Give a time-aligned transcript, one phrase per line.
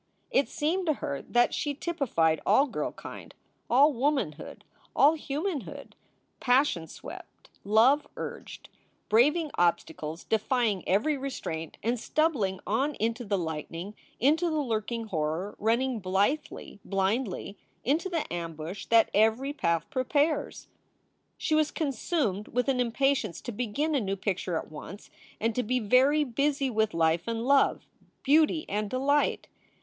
[0.31, 3.33] It seemed to her that she typified all girlkind,
[3.69, 5.93] all woman hood, all humanhood,
[6.39, 8.69] passion swept, love urged,
[9.09, 13.37] braving 3 i4 SOULS FOR SALE obstacles, defying every restraint and stumbling on into the
[13.37, 20.67] lightning, into the lurking horror, running blithely, blindly into the ambush that every path prepares.
[21.37, 25.61] She was consumed with an impatience to begin a new picture at once, and to
[25.61, 27.85] be very busy with life and love,
[28.23, 29.45] beauty and delight.